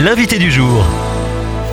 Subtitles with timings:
[0.00, 0.84] l'invité du jour.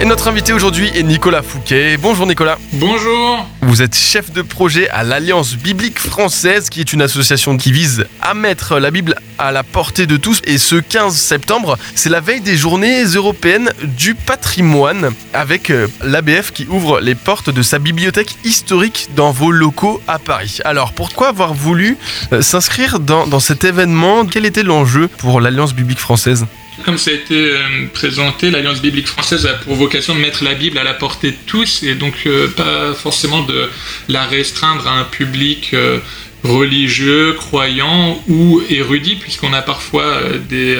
[0.02, 1.98] Et notre invité aujourd'hui est Nicolas Fouquet.
[1.98, 2.57] Bonjour Nicolas.
[2.73, 3.48] Bonjour.
[3.61, 8.05] Vous êtes chef de projet à l'Alliance biblique française, qui est une association qui vise
[8.21, 10.42] à mettre la Bible à la portée de tous.
[10.44, 16.52] Et ce 15 septembre, c'est la veille des journées européennes du patrimoine, avec euh, l'ABF
[16.52, 20.59] qui ouvre les portes de sa bibliothèque historique dans vos locaux à Paris.
[20.66, 21.98] Alors pourquoi avoir voulu
[22.34, 24.25] euh, s'inscrire dans, dans cet événement?
[24.25, 26.46] Quel était l'enjeu pour l'Alliance biblique française?
[26.86, 30.54] Comme ça a été euh, présenté, l'Alliance biblique française a pour vocation de mettre la
[30.54, 33.70] Bible à la portée de tous et donc euh, pas forcément de
[34.08, 36.00] la restreindre à un public euh,
[36.44, 40.77] religieux, croyant ou érudit, puisqu'on a parfois des,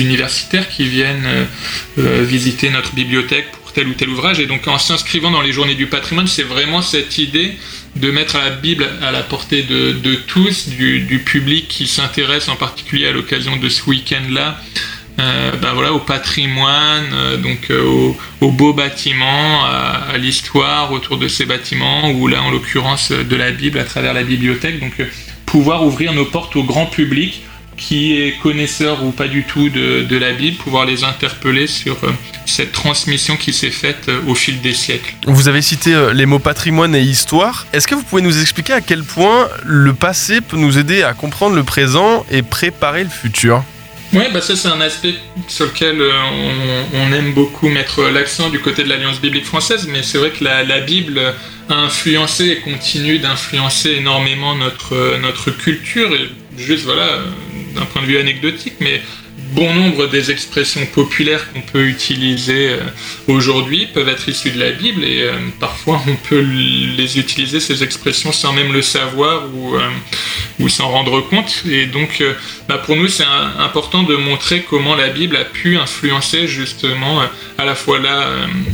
[0.00, 1.46] universitaires qui viennent
[1.96, 4.38] visiter notre bibliothèque pour tel ou tel ouvrage.
[4.38, 7.52] Et donc en s'inscrivant dans les journées du patrimoine, c'est vraiment cette idée
[7.96, 12.48] de mettre la Bible à la portée de, de tous, du, du public qui s'intéresse
[12.48, 14.60] en particulier à l'occasion de ce week-end-là
[15.18, 21.18] euh, ben voilà, au patrimoine, euh, donc euh, aux, aux beaux bâtiments, à, l'histoire autour
[21.18, 24.80] de ces bâtiments, ou là en l'occurrence de la Bible à travers la bibliothèque.
[24.80, 24.94] Donc
[25.46, 27.42] pouvoir ouvrir nos portes au grand public
[27.76, 31.96] qui est connaisseur ou pas du tout de, la Bible, pouvoir les interpeller sur
[32.46, 35.14] cette transmission qui s'est faite au fil des siècles.
[35.26, 37.66] Vous avez cité les mots patrimoine et histoire.
[37.72, 41.12] Est-ce que vous pouvez nous expliquer à quel point le passé peut nous aider à
[41.12, 43.64] comprendre le présent et préparer le futur?
[44.12, 45.14] Oui, bah ça c'est un aspect
[45.48, 46.12] sur lequel euh,
[46.92, 50.44] on, aime beaucoup mettre l'accent du côté de l'Alliance biblique française, mais c'est vrai que
[50.44, 51.18] la, Bible
[51.70, 57.20] a influencé et continue d'influencer énormément notre, euh, notre culture, et juste voilà,
[57.74, 59.00] d'un point de vue anecdotique, mais
[59.52, 62.80] bon nombre des expressions populaires qu'on peut utiliser euh,
[63.28, 67.82] aujourd'hui peuvent être issues de la Bible et euh, parfois on peut les utiliser ces
[67.82, 72.22] expressions sans même le savoir ou, euh, s'en rendre compte et donc
[72.68, 73.26] bah, pour nous c'est
[73.58, 77.20] important de montrer comment la Bible a pu influencer justement
[77.58, 78.28] à la fois là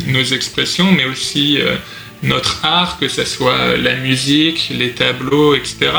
[0.07, 1.59] nos expressions mais aussi
[2.23, 5.91] notre art que ce soit la musique, les tableaux, etc.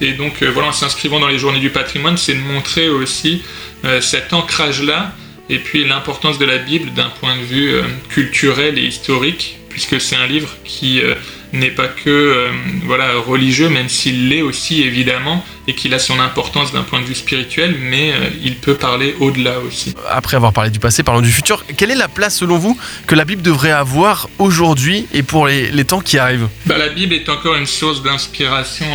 [0.00, 3.42] Et donc euh, voilà, en s'inscrivant dans les journées du patrimoine, c'est de montrer aussi
[3.84, 5.12] euh, cet ancrage-là
[5.48, 10.00] et puis l'importance de la Bible d'un point de vue euh, culturel et historique, puisque
[10.00, 11.16] c'est un livre qui euh,
[11.52, 12.48] n'est pas que euh,
[12.84, 17.06] voilà religieux, même s'il l'est aussi évidemment, et qu'il a son importance d'un point de
[17.06, 19.92] vue spirituel, mais euh, il peut parler au-delà aussi.
[20.08, 21.64] Après avoir parlé du passé, parlons du futur.
[21.76, 25.72] Quelle est la place selon vous que la Bible devrait avoir aujourd'hui et pour les,
[25.72, 26.46] les temps qui arrivent?
[26.66, 28.86] Bah, la Bible est encore une source d'inspiration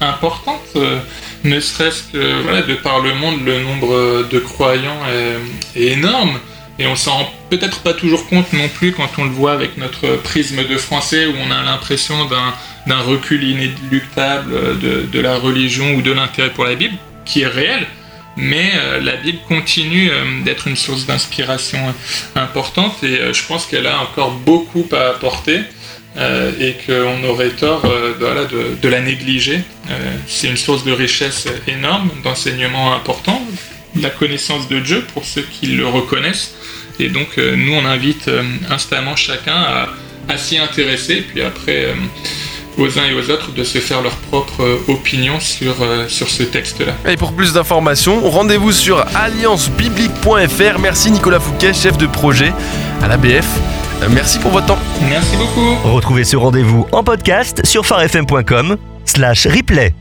[0.00, 0.76] importante,
[1.44, 4.98] ne serait-ce que voilà, de par le monde, le nombre de croyants
[5.76, 6.40] est, est énorme.
[6.78, 9.76] Et on s'en rend peut-être pas toujours compte non plus quand on le voit avec
[9.76, 16.02] notre prisme de français où on a l'impression d'un, recul inéluctable de, la religion ou
[16.02, 17.86] de l'intérêt pour la Bible, qui est réel.
[18.36, 21.94] Mais euh, la Bible continue euh, d'être une source d'inspiration
[22.34, 25.60] importante et euh, je pense qu'elle a encore beaucoup à apporter
[26.60, 29.62] et qu'on aurait tort de, la négliger.
[30.28, 33.44] C'est une source de richesse énorme, d'enseignement important,
[34.00, 36.54] la connaissance de Dieu pour ceux qui le reconnaissent.
[37.00, 39.88] Et donc euh, nous on invite euh, instamment chacun à,
[40.28, 41.94] à s'y intéresser puis après euh,
[42.76, 46.28] aux uns et aux autres de se faire leur propre euh, opinion sur, euh, sur
[46.28, 46.94] ce texte-là.
[47.10, 50.78] Et pour plus d'informations, rendez-vous sur alliancebiblique.fr.
[50.80, 52.52] Merci Nicolas Fouquet, chef de projet
[53.02, 53.46] à l'ABF.
[54.10, 54.78] Merci pour votre temps.
[55.08, 59.94] Merci beaucoup Retrouvez ce rendez-vous en podcast sur farfm.com slash replay.